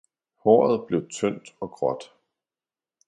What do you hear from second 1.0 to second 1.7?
tyndt